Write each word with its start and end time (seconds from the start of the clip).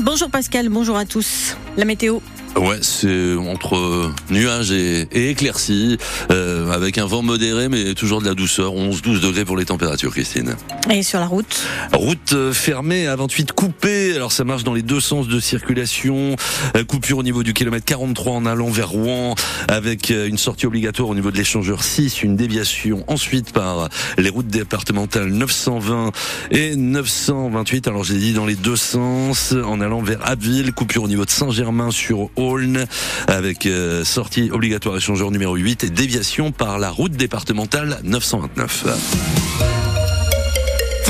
Bonjour 0.00 0.30
Pascal, 0.30 0.70
bonjour 0.70 0.96
à 0.96 1.04
tous. 1.04 1.54
La 1.76 1.86
météo. 1.86 2.20
Ouais, 2.54 2.78
c'est 2.82 3.34
entre 3.34 4.12
nuages 4.28 4.72
et, 4.72 5.08
et 5.10 5.30
éclaircies, 5.30 5.96
euh, 6.30 6.70
avec 6.70 6.98
un 6.98 7.06
vent 7.06 7.22
modéré, 7.22 7.70
mais 7.70 7.94
toujours 7.94 8.20
de 8.20 8.26
la 8.26 8.34
douceur, 8.34 8.74
11-12 8.74 9.20
degrés 9.20 9.46
pour 9.46 9.56
les 9.56 9.64
températures, 9.64 10.12
Christine. 10.12 10.54
Et 10.90 11.02
sur 11.02 11.18
la 11.18 11.26
route 11.26 11.66
Route 11.94 12.34
euh, 12.34 12.52
fermée 12.52 13.06
à 13.06 13.16
28 13.16 13.52
coupée, 13.52 14.14
alors 14.14 14.32
ça 14.32 14.44
marche 14.44 14.64
dans 14.64 14.74
les 14.74 14.82
deux 14.82 15.00
sens 15.00 15.28
de 15.28 15.40
circulation, 15.40 16.36
euh, 16.76 16.84
coupure 16.84 17.18
au 17.18 17.22
niveau 17.22 17.42
du 17.42 17.54
kilomètre 17.54 17.86
43 17.86 18.34
en 18.34 18.44
allant 18.44 18.68
vers 18.68 18.90
Rouen, 18.90 19.34
avec 19.68 20.10
une 20.10 20.38
sortie 20.38 20.66
obligatoire 20.66 21.08
au 21.08 21.14
niveau 21.14 21.30
de 21.30 21.38
l'échangeur 21.38 21.82
6, 21.82 22.22
une 22.22 22.36
déviation 22.36 23.02
ensuite 23.08 23.52
par 23.52 23.88
les 24.18 24.28
routes 24.28 24.48
départementales 24.48 25.30
920 25.30 26.12
et 26.50 26.76
928, 26.76 27.88
alors 27.88 28.04
j'ai 28.04 28.18
dit 28.18 28.34
dans 28.34 28.46
les 28.46 28.56
deux 28.56 28.76
sens, 28.76 29.54
en 29.64 29.80
allant 29.80 30.02
vers 30.02 30.18
Abbeville, 30.22 30.72
coupure 30.72 31.04
au 31.04 31.08
niveau 31.08 31.24
de 31.24 31.30
Saint-Germain 31.30 31.61
sur 31.90 32.30
Aulne, 32.36 32.86
avec 33.28 33.66
euh, 33.66 34.04
sortie 34.04 34.50
obligatoire 34.50 34.96
échangeur 34.96 35.30
numéro 35.30 35.54
8 35.54 35.84
et 35.84 35.90
déviation 35.90 36.52
par 36.52 36.78
la 36.78 36.90
route 36.90 37.12
départementale 37.12 37.98
929. 38.02 40.01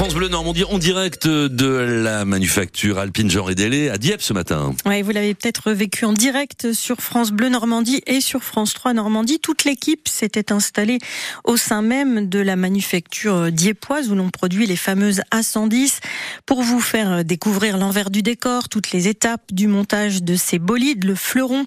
France 0.02 0.14
Bleu 0.14 0.26
Normandie 0.26 0.64
en 0.64 0.78
direct 0.78 1.28
de 1.28 1.66
la 1.68 2.24
manufacture 2.24 2.98
Alpine 2.98 3.30
Jean 3.30 3.48
et 3.48 3.54
Délé 3.54 3.88
à 3.88 3.98
Dieppe 3.98 4.20
ce 4.20 4.32
matin. 4.32 4.74
Oui, 4.84 5.00
vous 5.00 5.12
l'avez 5.12 5.32
peut-être 5.32 5.70
vécu 5.70 6.04
en 6.06 6.12
direct 6.12 6.72
sur 6.72 6.96
France 6.96 7.30
Bleu 7.30 7.48
Normandie 7.48 8.02
et 8.08 8.20
sur 8.20 8.42
France 8.42 8.74
3 8.74 8.94
Normandie. 8.94 9.38
Toute 9.38 9.62
l'équipe 9.62 10.08
s'était 10.08 10.50
installée 10.50 10.98
au 11.44 11.56
sein 11.56 11.82
même 11.82 12.28
de 12.28 12.40
la 12.40 12.56
manufacture 12.56 13.52
dieppoise 13.52 14.10
où 14.10 14.16
l'on 14.16 14.30
produit 14.30 14.66
les 14.66 14.74
fameuses 14.74 15.22
A110 15.32 16.00
pour 16.46 16.62
vous 16.62 16.80
faire 16.80 17.24
découvrir 17.24 17.78
l'envers 17.78 18.10
du 18.10 18.22
décor, 18.22 18.68
toutes 18.68 18.90
les 18.90 19.06
étapes 19.06 19.52
du 19.52 19.68
montage 19.68 20.24
de 20.24 20.34
ces 20.34 20.58
bolides, 20.58 21.04
le 21.04 21.14
fleuron 21.14 21.64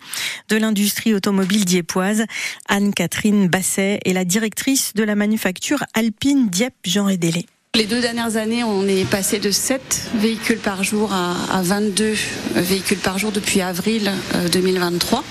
de 0.49 0.57
l'industrie 0.57 1.13
automobile 1.13 1.63
dieppoise. 1.63 2.25
Anne-Catherine 2.67 3.47
Basset 3.47 4.01
est 4.03 4.11
la 4.11 4.25
directrice 4.25 4.93
de 4.93 5.03
la 5.03 5.15
manufacture 5.15 5.85
Alpine 5.93 6.49
Dieppe 6.49 6.75
Jean 6.83 7.07
et 7.07 7.15
Délé. 7.15 7.45
Les 7.75 7.87
deux 7.87 7.99
dernières 7.99 8.37
années, 8.37 8.63
on 8.63 8.87
est 8.87 9.03
passé 9.03 9.37
de 9.37 9.51
7 9.51 9.81
véhicules 10.15 10.59
par 10.59 10.81
jour 10.85 11.11
à, 11.11 11.35
à 11.51 11.61
22 11.61 12.13
véhicules 12.55 12.99
par 12.99 13.19
jour 13.19 13.33
depuis 13.33 13.59
avril 13.59 14.09
euh, 14.33 14.47
2023. 14.47 15.21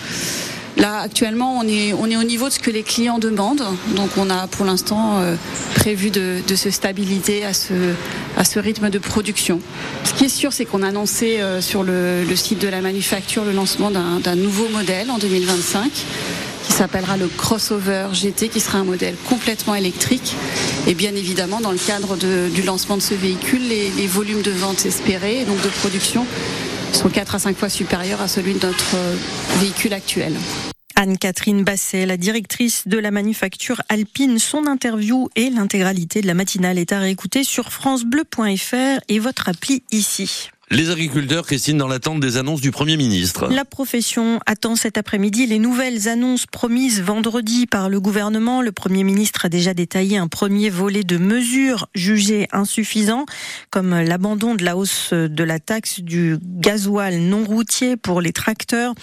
Là, 0.76 0.98
actuellement, 0.98 1.56
on 1.58 1.66
est, 1.66 1.94
on 1.94 2.04
est 2.06 2.18
au 2.18 2.22
niveau 2.22 2.48
de 2.48 2.52
ce 2.52 2.58
que 2.58 2.70
les 2.70 2.82
clients 2.82 3.18
demandent. 3.18 3.64
Donc, 3.96 4.10
on 4.18 4.28
a 4.28 4.46
pour 4.46 4.66
l'instant 4.66 5.20
euh, 5.20 5.36
prévu 5.74 6.10
de, 6.10 6.42
se 6.54 6.70
stabiliser 6.70 7.46
à 7.46 7.54
ce, 7.54 7.72
à 8.36 8.44
ce 8.44 8.58
rythme 8.58 8.90
de 8.90 8.98
production. 8.98 9.60
Ce 10.04 10.12
qui 10.12 10.24
est 10.24 10.28
sûr, 10.28 10.52
c'est 10.52 10.66
qu'on 10.66 10.82
a 10.82 10.88
annoncé 10.88 11.40
euh, 11.40 11.62
sur 11.62 11.82
le, 11.82 12.26
site 12.36 12.58
de 12.58 12.68
la 12.68 12.82
manufacture 12.82 13.46
le 13.46 13.52
lancement 13.52 13.90
d'un 13.90 14.36
nouveau 14.36 14.68
modèle 14.68 15.10
en 15.10 15.16
2025 15.16 15.90
qui 16.66 16.72
s'appellera 16.72 17.16
le 17.16 17.28
crossover 17.28 18.08
GT, 18.12 18.48
qui 18.48 18.60
sera 18.60 18.78
un 18.78 18.84
modèle 18.84 19.14
complètement 19.28 19.74
électrique. 19.74 20.34
Et 20.86 20.94
bien 20.94 21.14
évidemment, 21.14 21.60
dans 21.60 21.72
le 21.72 21.78
cadre 21.78 22.16
du 22.16 22.62
lancement 22.62 22.96
de 22.96 23.02
ce 23.02 23.14
véhicule, 23.14 23.66
les, 23.68 24.06
volumes 24.06 24.42
de 24.42 24.50
vente 24.50 24.84
espérés, 24.84 25.44
donc 25.44 25.60
de 25.62 25.68
production, 25.68 26.26
sont 26.92 27.08
4 27.08 27.36
à 27.36 27.38
5 27.38 27.56
fois 27.56 27.68
supérieurs 27.70 28.20
à 28.20 28.28
celui 28.28 28.52
de 28.52 28.66
notre 28.66 28.94
euh, 28.94 29.16
véhicule 29.60 29.94
actuel. 29.94 30.34
Anne-Catherine 30.94 31.64
Basset, 31.64 32.06
la 32.06 32.16
directrice 32.16 32.86
de 32.86 32.98
la 32.98 33.10
manufacture 33.10 33.82
Alpine. 33.88 34.38
Son 34.38 34.66
interview 34.66 35.28
et 35.34 35.50
l'intégralité 35.50 36.20
de 36.20 36.26
la 36.26 36.34
matinale 36.34 36.78
est 36.78 36.92
à 36.92 37.00
réécouter 37.00 37.44
sur 37.44 37.72
francebleu.fr 37.72 39.00
et 39.08 39.18
votre 39.18 39.48
appli 39.48 39.82
ici. 39.90 40.50
Les 40.70 40.90
agriculteurs, 40.90 41.44
Christine, 41.44 41.76
dans 41.76 41.86
l'attente 41.86 42.20
des 42.20 42.38
annonces 42.38 42.62
du 42.62 42.70
Premier 42.70 42.96
ministre. 42.96 43.48
La 43.48 43.66
profession 43.66 44.40
attend 44.46 44.76
cet 44.76 44.96
après-midi 44.96 45.46
les 45.46 45.58
nouvelles 45.58 46.08
annonces 46.08 46.46
promises 46.46 47.02
vendredi 47.02 47.66
par 47.66 47.90
le 47.90 48.00
gouvernement. 48.00 48.62
Le 48.62 48.72
Premier 48.72 49.04
ministre 49.04 49.44
a 49.44 49.50
déjà 49.50 49.74
détaillé 49.74 50.16
un 50.16 50.26
premier 50.26 50.70
volet 50.70 51.04
de 51.04 51.18
mesures 51.18 51.88
jugées 51.94 52.48
insuffisantes, 52.50 53.28
comme 53.70 53.90
l'abandon 53.90 54.54
de 54.54 54.64
la 54.64 54.74
hausse 54.76 55.12
de 55.12 55.44
la 55.44 55.58
taxe 55.58 56.00
du 56.00 56.38
gasoil 56.42 57.18
non 57.18 57.44
routier 57.44 57.98
pour 57.98 58.22
les 58.22 58.32
tracteurs. 58.32 58.94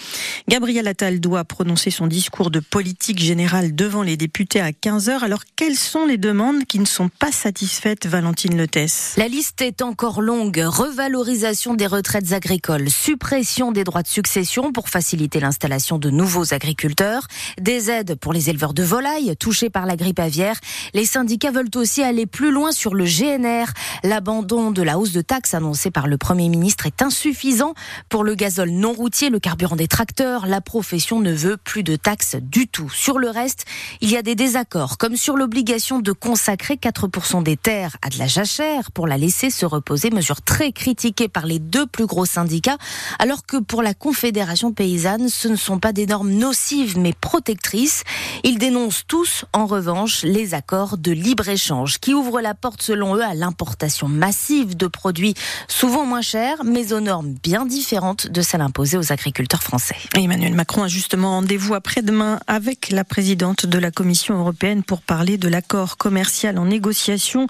Gabriel 0.48 0.88
Attal 0.88 1.20
doit 1.20 1.44
prononcer 1.44 1.90
son 1.90 2.08
discours 2.08 2.50
de 2.50 2.58
politique 2.58 3.20
générale 3.20 3.72
devant 3.74 4.02
les 4.02 4.16
députés 4.16 4.60
à 4.60 4.72
15h. 4.72 5.20
Alors, 5.20 5.44
quelles 5.54 5.76
sont 5.76 6.06
les 6.06 6.18
demandes 6.18 6.64
qui 6.64 6.80
ne 6.80 6.86
sont 6.86 7.08
pas 7.08 7.30
satisfaites, 7.30 8.06
Valentine 8.06 8.56
Letès 8.56 9.14
La 9.16 9.28
liste 9.28 9.62
est 9.62 9.80
encore 9.80 10.20
longue. 10.20 10.60
Revalorisation 10.66 11.61
des 11.70 11.86
retraites 11.86 12.32
agricoles, 12.32 12.90
suppression 12.90 13.70
des 13.70 13.84
droits 13.84 14.02
de 14.02 14.08
succession 14.08 14.72
pour 14.72 14.88
faciliter 14.88 15.38
l'installation 15.38 15.96
de 15.96 16.10
nouveaux 16.10 16.52
agriculteurs, 16.52 17.28
des 17.60 17.88
aides 17.88 18.16
pour 18.16 18.32
les 18.32 18.50
éleveurs 18.50 18.74
de 18.74 18.82
volailles 18.82 19.36
touchés 19.36 19.70
par 19.70 19.86
la 19.86 19.94
grippe 19.94 20.18
aviaire. 20.18 20.58
Les 20.92 21.06
syndicats 21.06 21.52
veulent 21.52 21.70
aussi 21.76 22.02
aller 22.02 22.26
plus 22.26 22.50
loin 22.50 22.72
sur 22.72 22.94
le 22.94 23.04
GNR. 23.04 23.66
L'abandon 24.02 24.72
de 24.72 24.82
la 24.82 24.98
hausse 24.98 25.12
de 25.12 25.20
taxes 25.20 25.54
annoncée 25.54 25.92
par 25.92 26.08
le 26.08 26.18
Premier 26.18 26.48
ministre 26.48 26.86
est 26.86 27.00
insuffisant 27.00 27.74
pour 28.08 28.24
le 28.24 28.34
gazole 28.34 28.70
non 28.70 28.92
routier, 28.92 29.30
le 29.30 29.38
carburant 29.38 29.76
des 29.76 29.88
tracteurs. 29.88 30.46
La 30.46 30.60
profession 30.60 31.20
ne 31.20 31.32
veut 31.32 31.56
plus 31.56 31.84
de 31.84 31.94
taxes 31.94 32.36
du 32.40 32.66
tout. 32.66 32.90
Sur 32.90 33.20
le 33.20 33.30
reste, 33.30 33.66
il 34.00 34.10
y 34.10 34.16
a 34.16 34.22
des 34.22 34.34
désaccords, 34.34 34.98
comme 34.98 35.16
sur 35.16 35.36
l'obligation 35.36 36.00
de 36.00 36.10
consacrer 36.10 36.74
4% 36.74 37.44
des 37.44 37.56
terres 37.56 37.96
à 38.02 38.08
de 38.08 38.18
la 38.18 38.26
jachère 38.26 38.90
pour 38.90 39.06
la 39.06 39.16
laisser 39.16 39.50
se 39.50 39.64
reposer, 39.64 40.10
mesure 40.10 40.42
très 40.42 40.72
critiquée 40.72 41.28
par 41.28 41.41
les 41.46 41.58
deux 41.58 41.86
plus 41.86 42.06
gros 42.06 42.26
syndicats, 42.26 42.78
alors 43.18 43.44
que 43.46 43.58
pour 43.58 43.82
la 43.82 43.94
Confédération 43.94 44.72
paysanne, 44.72 45.28
ce 45.28 45.48
ne 45.48 45.56
sont 45.56 45.78
pas 45.78 45.92
des 45.92 46.06
normes 46.06 46.32
nocives 46.32 46.98
mais 46.98 47.12
protectrices. 47.12 48.04
Ils 48.44 48.58
dénoncent 48.58 49.04
tous, 49.06 49.44
en 49.52 49.66
revanche, 49.66 50.22
les 50.22 50.54
accords 50.54 50.98
de 50.98 51.12
libre-échange 51.12 51.98
qui 51.98 52.14
ouvrent 52.14 52.40
la 52.40 52.54
porte, 52.54 52.82
selon 52.82 53.16
eux, 53.16 53.22
à 53.22 53.34
l'importation 53.34 54.08
massive 54.08 54.76
de 54.76 54.86
produits 54.86 55.34
souvent 55.68 56.04
moins 56.04 56.22
chers, 56.22 56.64
mais 56.64 56.92
aux 56.92 57.00
normes 57.00 57.34
bien 57.42 57.66
différentes 57.66 58.26
de 58.26 58.42
celles 58.42 58.60
imposées 58.60 58.98
aux 58.98 59.12
agriculteurs 59.12 59.62
français. 59.62 59.96
Emmanuel 60.14 60.54
Macron 60.54 60.82
a 60.82 60.88
justement 60.88 61.30
rendez-vous 61.30 61.74
après-demain 61.74 62.40
avec 62.46 62.90
la 62.90 63.04
présidente 63.04 63.66
de 63.66 63.78
la 63.78 63.90
Commission 63.90 64.38
européenne 64.38 64.82
pour 64.82 65.02
parler 65.02 65.38
de 65.38 65.48
l'accord 65.48 65.96
commercial 65.96 66.58
en 66.58 66.66
négociation 66.66 67.46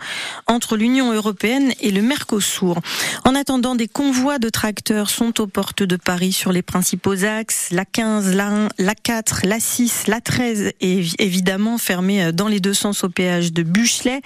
entre 0.47 0.76
l'Union 0.76 1.12
européenne 1.12 1.72
et 1.81 1.91
le 1.91 2.02
Mercosur. 2.02 2.81
En 3.25 3.34
attendant, 3.34 3.75
des 3.75 3.81
convois 3.88 4.38
de 4.38 4.48
tracteurs 4.48 5.10
sont 5.10 5.41
aux 5.41 5.47
portes 5.47 5.82
de 5.82 5.97
Paris 5.97 6.32
sur 6.32 6.53
les 6.53 6.62
principaux 6.62 7.25
axes, 7.25 7.69
la 7.70 7.84
15, 7.84 8.34
la 8.34 8.48
1, 8.48 8.69
la 8.78 8.94
4, 8.94 9.43
la 9.44 9.60
6, 9.60 10.06
la 10.06 10.20
13 10.20 10.72
et 10.81 11.04
évidemment 11.19 11.78
fermés 11.78 12.32
dans 12.32 12.48
les 12.48 12.60
deux 12.60 12.75
sens 12.75 13.04
au 13.04 13.09
péage 13.09 13.53
de 13.53 13.62
Buchelet 13.62 14.20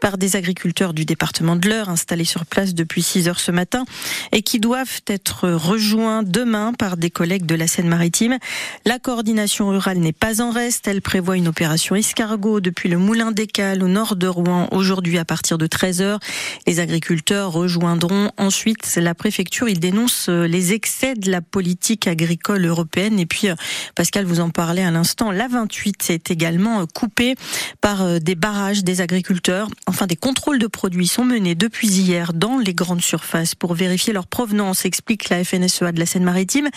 par 0.00 0.18
des 0.18 0.36
agriculteurs 0.36 0.94
du 0.94 1.04
département 1.04 1.56
de 1.56 1.68
l'Eure 1.68 1.88
installés 1.88 2.24
sur 2.24 2.46
place 2.46 2.74
depuis 2.74 3.02
6 3.02 3.28
heures 3.28 3.40
ce 3.40 3.50
matin 3.50 3.84
et 4.32 4.42
qui 4.42 4.60
doivent 4.60 5.00
être 5.06 5.48
rejoints 5.48 6.22
demain 6.22 6.72
par 6.72 6.96
des 6.96 7.10
collègues 7.10 7.46
de 7.46 7.54
la 7.54 7.66
Seine-Maritime. 7.66 8.38
La 8.84 8.98
coordination 8.98 9.68
rurale 9.68 9.98
n'est 9.98 10.12
pas 10.12 10.40
en 10.42 10.50
reste. 10.50 10.88
Elle 10.88 11.02
prévoit 11.02 11.36
une 11.36 11.48
opération 11.48 11.96
escargot 11.96 12.60
depuis 12.60 12.88
le 12.88 12.98
Moulin 12.98 13.32
d'Écal 13.32 13.82
au 13.82 13.88
nord 13.88 14.16
de 14.16 14.26
Rouen 14.26 14.68
aujourd'hui 14.72 15.18
à 15.18 15.24
partir 15.24 15.58
de 15.58 15.66
13h. 15.66 16.18
Les 16.66 16.80
agriculteurs 16.80 17.52
rejoindront 17.52 18.30
ensuite 18.36 18.84
la 19.00 19.14
préfecture. 19.14 19.68
Ils 19.68 19.80
dénoncent 19.80 20.28
les 20.28 20.72
excès 20.72 21.14
de 21.14 21.30
la 21.30 21.40
politique 21.40 22.06
agricole 22.06 22.64
européenne. 22.64 23.18
Et 23.18 23.26
puis, 23.26 23.48
Pascal 23.94 24.24
vous 24.24 24.40
en 24.40 24.50
parlait 24.50 24.82
à 24.82 24.90
l'instant, 24.90 25.30
la 25.30 25.48
28 25.48 26.10
est 26.10 26.30
également 26.30 26.86
coupée 26.86 27.34
par 27.80 28.20
des 28.20 28.34
barrages 28.34 28.84
des 28.84 29.00
agriculteurs. 29.00 29.68
Enfin, 29.86 30.06
des 30.06 30.16
contrôles 30.16 30.58
de 30.58 30.66
produits 30.66 31.06
sont 31.06 31.24
menés 31.24 31.54
depuis 31.54 31.88
hier 31.88 32.32
dans 32.32 32.58
les 32.58 32.74
grandes 32.74 33.02
surfaces 33.02 33.54
pour 33.54 33.74
vérifier 33.74 34.12
leur 34.12 34.26
provenance, 34.26 34.84
explique 34.84 35.28
la 35.28 35.44
FNSEA 35.44 35.92
de 35.92 35.98
la 35.98 36.06
Seine-Maritime. 36.06 36.68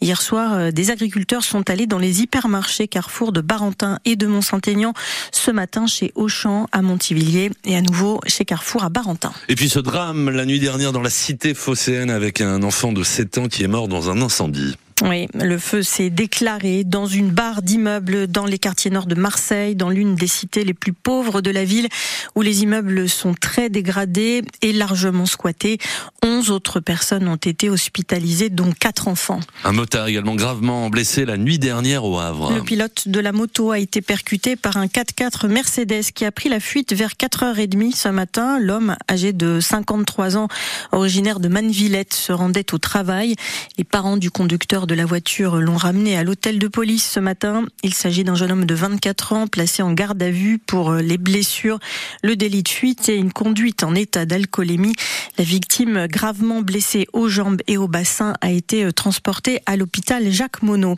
Hier 0.00 0.20
soir, 0.20 0.72
des 0.72 0.90
agriculteurs 0.90 1.44
sont 1.44 1.68
allés 1.70 1.86
dans 1.86 1.98
les 1.98 2.22
hypermarchés 2.22 2.88
Carrefour 2.88 3.32
de 3.32 3.40
Barentin 3.40 3.98
et 4.04 4.16
de 4.16 4.26
Mont-Saint-Aignan. 4.26 4.92
Ce 5.32 5.50
matin, 5.50 5.86
chez 5.86 6.12
Auchan 6.14 6.66
à 6.72 6.82
Montivilliers 6.82 7.50
et 7.64 7.76
à 7.76 7.80
nouveau 7.80 8.20
chez 8.26 8.44
Carrefour 8.44 8.84
à 8.84 8.88
Barentin. 8.88 9.32
Et 9.48 9.54
puis 9.54 9.68
ce 9.68 9.78
drame 9.78 10.30
la 10.30 10.44
nuit 10.44 10.60
dernière 10.60 10.92
dans 10.92 11.02
la 11.02 11.10
cité 11.10 11.54
phocéenne 11.66 12.10
avec 12.10 12.40
un 12.40 12.62
enfant 12.62 12.92
de 12.92 13.02
7 13.02 13.38
ans 13.38 13.48
qui 13.48 13.64
est 13.64 13.66
mort 13.66 13.88
dans 13.88 14.08
un 14.08 14.22
incendie. 14.22 14.76
Oui, 15.02 15.28
le 15.34 15.58
feu 15.58 15.82
s'est 15.82 16.08
déclaré 16.08 16.82
dans 16.82 17.06
une 17.06 17.30
barre 17.30 17.60
d'immeubles 17.60 18.26
dans 18.28 18.46
les 18.46 18.58
quartiers 18.58 18.90
nord 18.90 19.04
de 19.04 19.14
Marseille, 19.14 19.76
dans 19.76 19.90
l'une 19.90 20.14
des 20.14 20.26
cités 20.26 20.64
les 20.64 20.72
plus 20.72 20.94
pauvres 20.94 21.42
de 21.42 21.50
la 21.50 21.64
ville, 21.64 21.88
où 22.34 22.40
les 22.40 22.62
immeubles 22.62 23.06
sont 23.06 23.34
très 23.34 23.68
dégradés 23.68 24.42
et 24.62 24.72
largement 24.72 25.26
squattés. 25.26 25.78
Onze 26.24 26.50
autres 26.50 26.80
personnes 26.80 27.28
ont 27.28 27.36
été 27.36 27.68
hospitalisées, 27.68 28.48
dont 28.48 28.72
quatre 28.72 29.06
enfants. 29.06 29.40
Un 29.64 29.72
motard 29.72 30.08
également 30.08 30.34
gravement 30.34 30.88
blessé 30.88 31.26
la 31.26 31.36
nuit 31.36 31.58
dernière 31.58 32.04
au 32.04 32.18
Havre. 32.18 32.52
Le 32.54 32.62
pilote 32.62 33.06
de 33.06 33.20
la 33.20 33.32
moto 33.32 33.72
a 33.72 33.78
été 33.78 34.00
percuté 34.00 34.56
par 34.56 34.78
un 34.78 34.86
4x4 34.86 35.46
Mercedes 35.46 36.04
qui 36.14 36.24
a 36.24 36.32
pris 36.32 36.48
la 36.48 36.58
fuite 36.58 36.94
vers 36.94 37.12
4h30 37.12 37.94
ce 37.94 38.08
matin. 38.08 38.58
L'homme, 38.58 38.96
âgé 39.10 39.34
de 39.34 39.60
53 39.60 40.38
ans, 40.38 40.48
originaire 40.92 41.38
de 41.38 41.48
Mannevillette, 41.48 42.14
se 42.14 42.32
rendait 42.32 42.72
au 42.72 42.78
travail. 42.78 43.36
Les 43.76 43.84
parents 43.84 44.16
du 44.16 44.30
conducteur 44.30 44.85
de 44.86 44.94
la 44.94 45.04
voiture 45.04 45.56
l'ont 45.56 45.76
ramené 45.76 46.16
à 46.16 46.24
l'hôtel 46.24 46.58
de 46.58 46.68
police 46.68 47.08
ce 47.10 47.20
matin. 47.20 47.66
Il 47.82 47.92
s'agit 47.92 48.24
d'un 48.24 48.34
jeune 48.34 48.52
homme 48.52 48.64
de 48.64 48.74
24 48.74 49.32
ans 49.32 49.46
placé 49.46 49.82
en 49.82 49.92
garde 49.92 50.22
à 50.22 50.30
vue 50.30 50.58
pour 50.58 50.94
les 50.94 51.18
blessures, 51.18 51.78
le 52.22 52.36
délit 52.36 52.62
de 52.62 52.68
fuite 52.68 53.08
et 53.08 53.16
une 53.16 53.32
conduite 53.32 53.82
en 53.82 53.94
état 53.94 54.26
d'alcoolémie. 54.26 54.94
La 55.38 55.44
victime, 55.44 56.06
gravement 56.06 56.62
blessée 56.62 57.06
aux 57.12 57.28
jambes 57.28 57.60
et 57.66 57.76
au 57.76 57.88
bassin, 57.88 58.34
a 58.40 58.50
été 58.50 58.90
transportée 58.92 59.60
à 59.66 59.76
l'hôpital 59.76 60.30
Jacques 60.30 60.62
Monod. 60.62 60.96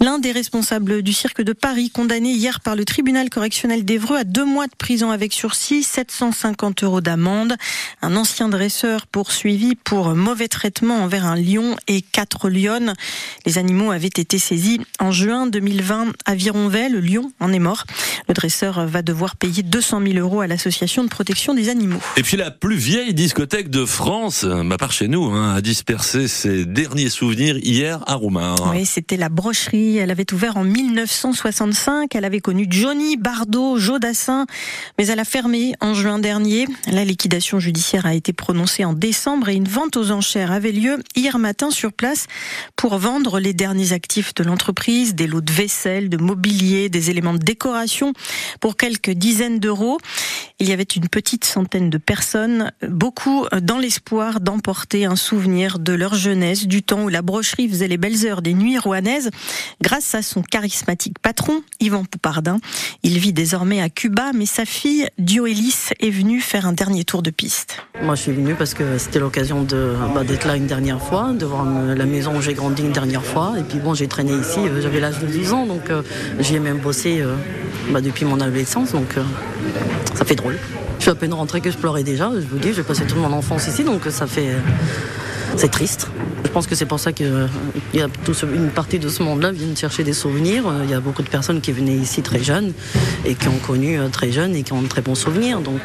L'un 0.00 0.18
des 0.18 0.32
responsables 0.32 1.02
du 1.02 1.12
cirque 1.12 1.42
de 1.42 1.52
Paris, 1.52 1.90
condamné 1.90 2.32
hier 2.32 2.58
par 2.60 2.74
le 2.74 2.84
tribunal 2.84 3.30
correctionnel 3.30 3.84
d'Evreux 3.84 4.16
à 4.16 4.24
deux 4.24 4.44
mois 4.44 4.66
de 4.66 4.74
prison 4.76 5.12
avec 5.12 5.32
sursis, 5.32 5.84
750 5.84 6.82
euros 6.82 7.00
d'amende. 7.00 7.54
Un 8.02 8.16
ancien 8.16 8.48
dresseur 8.48 9.06
poursuivi 9.06 9.76
pour 9.76 10.16
mauvais 10.16 10.48
traitement 10.48 10.96
envers 10.96 11.24
un 11.24 11.36
lion 11.36 11.76
et 11.86 12.02
quatre 12.02 12.48
lionnes. 12.48 12.94
Les 13.46 13.56
animaux 13.56 13.92
avaient 13.92 14.06
été 14.08 14.40
saisis 14.40 14.80
en 14.98 15.12
juin 15.12 15.46
2020 15.46 16.12
à 16.24 16.34
Vironvet. 16.34 16.88
Le 16.88 17.00
lion 17.00 17.30
en 17.38 17.52
est 17.52 17.60
mort. 17.60 17.84
Le 18.28 18.34
dresseur 18.34 18.86
va 18.86 19.02
devoir 19.02 19.36
payer 19.36 19.62
200 19.62 20.02
000 20.04 20.18
euros 20.18 20.40
à 20.40 20.48
l'association 20.48 21.04
de 21.04 21.08
protection 21.08 21.54
des 21.54 21.68
animaux. 21.68 22.00
Et 22.16 22.22
puis 22.22 22.36
la 22.36 22.50
plus 22.50 22.76
vieille 22.76 23.14
discothèque 23.14 23.70
de 23.70 23.75
France, 23.84 24.44
ma 24.44 24.78
part 24.78 24.92
chez 24.92 25.08
nous, 25.08 25.24
hein, 25.24 25.54
a 25.54 25.60
dispersé 25.60 26.28
ses 26.28 26.64
derniers 26.64 27.10
souvenirs 27.10 27.58
hier 27.58 28.02
à 28.06 28.14
Roumar. 28.14 28.72
Oui, 28.72 28.86
c'était 28.86 29.16
la 29.16 29.28
brocherie. 29.28 29.98
Elle 29.98 30.10
avait 30.10 30.32
ouvert 30.32 30.56
en 30.56 30.64
1965. 30.64 32.14
Elle 32.14 32.24
avait 32.24 32.40
connu 32.40 32.66
Johnny, 32.70 33.16
Bardot, 33.16 33.78
Jodassin, 33.78 34.46
mais 34.98 35.08
elle 35.08 35.18
a 35.18 35.24
fermé 35.24 35.74
en 35.80 35.94
juin 35.94 36.18
dernier. 36.18 36.66
La 36.86 37.04
liquidation 37.04 37.58
judiciaire 37.58 38.06
a 38.06 38.14
été 38.14 38.32
prononcée 38.32 38.84
en 38.84 38.92
décembre 38.92 39.48
et 39.48 39.54
une 39.54 39.68
vente 39.68 39.96
aux 39.96 40.10
enchères 40.10 40.52
avait 40.52 40.72
lieu 40.72 41.02
hier 41.14 41.38
matin 41.38 41.70
sur 41.70 41.92
place 41.92 42.26
pour 42.76 42.96
vendre 42.98 43.40
les 43.40 43.52
derniers 43.52 43.92
actifs 43.92 44.34
de 44.34 44.44
l'entreprise, 44.44 45.14
des 45.14 45.26
lots 45.26 45.40
de 45.40 45.52
vaisselle, 45.52 46.08
de 46.08 46.16
mobilier, 46.16 46.88
des 46.88 47.10
éléments 47.10 47.34
de 47.34 47.38
décoration 47.38 48.12
pour 48.60 48.76
quelques 48.76 49.10
dizaines 49.10 49.58
d'euros. 49.58 49.98
Il 50.60 50.68
y 50.68 50.72
avait 50.72 50.84
une 50.84 51.08
petite 51.08 51.44
centaine 51.44 51.90
de 51.90 51.98
personnes, 51.98 52.72
beaucoup 52.88 53.44
dans 53.66 53.78
l'espoir 53.78 54.38
d'emporter 54.38 55.06
un 55.06 55.16
souvenir 55.16 55.80
de 55.80 55.92
leur 55.92 56.14
jeunesse, 56.14 56.68
du 56.68 56.84
temps 56.84 57.02
où 57.02 57.08
la 57.08 57.20
brocherie 57.20 57.68
faisait 57.68 57.88
les 57.88 57.96
belles 57.96 58.24
heures 58.24 58.40
des 58.40 58.54
nuits 58.54 58.78
rouennaises. 58.78 59.30
Grâce 59.82 60.14
à 60.14 60.22
son 60.22 60.42
charismatique 60.42 61.18
patron, 61.18 61.62
Yvan 61.80 62.04
Poupardin, 62.04 62.58
il 63.02 63.18
vit 63.18 63.32
désormais 63.32 63.82
à 63.82 63.88
Cuba, 63.88 64.30
mais 64.32 64.46
sa 64.46 64.64
fille, 64.66 65.08
Dioélis, 65.18 65.90
est 65.98 66.10
venue 66.10 66.40
faire 66.40 66.64
un 66.64 66.72
dernier 66.72 67.02
tour 67.02 67.22
de 67.22 67.30
piste. 67.30 67.78
Moi, 68.00 68.14
je 68.14 68.22
suis 68.22 68.32
venue 68.32 68.54
parce 68.54 68.72
que 68.72 68.98
c'était 68.98 69.18
l'occasion 69.18 69.64
de, 69.64 69.94
bah, 70.14 70.22
d'être 70.22 70.46
là 70.46 70.54
une 70.54 70.68
dernière 70.68 71.02
fois, 71.02 71.32
de 71.32 71.44
voir 71.44 71.64
la 71.64 72.06
maison 72.06 72.36
où 72.36 72.40
j'ai 72.40 72.54
grandi 72.54 72.82
une 72.82 72.92
dernière 72.92 73.24
fois. 73.24 73.54
Et 73.58 73.64
puis 73.64 73.80
bon, 73.80 73.94
j'ai 73.94 74.06
traîné 74.06 74.32
ici, 74.32 74.60
euh, 74.60 74.80
j'avais 74.80 75.00
l'âge 75.00 75.18
de 75.18 75.26
12 75.26 75.52
ans, 75.52 75.66
donc 75.66 75.90
euh, 75.90 76.02
j'y 76.38 76.54
ai 76.54 76.60
même 76.60 76.78
bossé 76.78 77.20
euh, 77.20 77.34
bah, 77.90 78.00
depuis 78.00 78.24
mon 78.26 78.40
adolescence, 78.40 78.92
donc 78.92 79.16
ça 80.14 80.24
fait 80.24 80.36
drôle. 80.36 80.56
Je 81.06 81.12
suis 81.12 81.16
à 81.18 81.20
peine 81.20 81.34
rentrée 81.34 81.60
que 81.60 81.70
je 81.70 81.76
pleurais 81.76 82.02
déjà, 82.02 82.32
je 82.34 82.44
vous 82.48 82.58
dis, 82.58 82.74
j'ai 82.74 82.82
passé 82.82 83.04
toute 83.06 83.18
mon 83.18 83.32
enfance 83.32 83.68
ici, 83.68 83.84
donc 83.84 84.00
ça 84.10 84.26
fait... 84.26 84.56
c'est 85.56 85.70
triste. 85.70 86.08
Je 86.44 86.50
pense 86.50 86.66
que 86.66 86.74
c'est 86.74 86.84
pour 86.84 86.98
ça 86.98 87.12
qu'il 87.12 87.48
y 87.94 88.00
a 88.00 88.08
une 88.42 88.70
partie 88.70 88.98
de 88.98 89.08
ce 89.08 89.22
monde-là 89.22 89.52
viennent 89.52 89.76
chercher 89.76 90.02
des 90.02 90.12
souvenirs. 90.12 90.64
Il 90.82 90.90
y 90.90 90.94
a 90.94 90.98
beaucoup 90.98 91.22
de 91.22 91.28
personnes 91.28 91.60
qui 91.60 91.70
venaient 91.70 91.94
ici 91.94 92.22
très 92.22 92.42
jeunes 92.42 92.72
et 93.24 93.36
qui 93.36 93.46
ont 93.46 93.58
connu 93.64 94.00
très 94.10 94.32
jeunes 94.32 94.56
et 94.56 94.64
qui 94.64 94.72
ont 94.72 94.82
de 94.82 94.88
très 94.88 95.00
bons 95.00 95.14
souvenirs. 95.14 95.60
Donc 95.60 95.82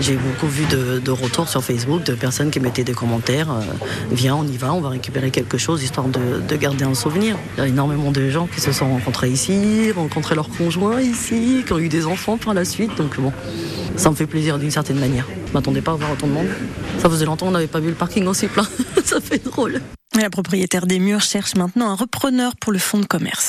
j'ai 0.00 0.16
beaucoup 0.16 0.46
vu 0.46 0.64
de, 0.66 0.98
de, 0.98 1.10
retours 1.10 1.48
sur 1.48 1.62
Facebook 1.62 2.02
de 2.04 2.14
personnes 2.14 2.50
qui 2.50 2.58
mettaient 2.60 2.84
des 2.84 2.94
commentaires. 2.94 3.48
Viens, 4.10 4.34
on 4.34 4.46
y 4.46 4.56
va, 4.56 4.72
on 4.72 4.80
va 4.80 4.88
récupérer 4.88 5.30
quelque 5.30 5.58
chose 5.58 5.82
histoire 5.82 6.08
de, 6.08 6.40
de, 6.40 6.56
garder 6.56 6.84
un 6.84 6.94
souvenir. 6.94 7.36
Il 7.56 7.60
y 7.60 7.62
a 7.62 7.68
énormément 7.68 8.10
de 8.10 8.30
gens 8.30 8.46
qui 8.46 8.60
se 8.60 8.72
sont 8.72 8.88
rencontrés 8.88 9.30
ici, 9.30 9.92
rencontré 9.92 10.34
leurs 10.34 10.48
conjoints 10.48 11.00
ici, 11.00 11.62
qui 11.66 11.72
ont 11.72 11.78
eu 11.78 11.88
des 11.88 12.06
enfants 12.06 12.38
par 12.38 12.54
la 12.54 12.64
suite. 12.64 12.96
Donc 12.96 13.20
bon, 13.20 13.32
ça 13.96 14.10
me 14.10 14.14
fait 14.14 14.26
plaisir 14.26 14.58
d'une 14.58 14.70
certaine 14.70 14.98
manière. 14.98 15.26
Je 15.48 15.52
m'attendais 15.52 15.82
pas 15.82 15.92
à 15.92 15.96
voir 15.96 16.12
autant 16.12 16.26
de 16.26 16.32
monde. 16.32 16.48
Ça 16.98 17.10
faisait 17.10 17.24
longtemps 17.24 17.46
qu'on 17.46 17.52
n'avait 17.52 17.66
pas 17.66 17.80
vu 17.80 17.88
le 17.88 17.94
parking 17.94 18.26
aussi 18.26 18.46
plein. 18.46 18.66
ça 19.04 19.20
fait 19.20 19.42
drôle. 19.44 19.80
La 20.20 20.28
propriétaire 20.28 20.86
des 20.86 20.98
murs 20.98 21.20
cherche 21.20 21.54
maintenant 21.54 21.90
un 21.90 21.94
repreneur 21.94 22.56
pour 22.56 22.72
le 22.72 22.78
fonds 22.78 22.98
de 22.98 23.06
commerce. 23.06 23.48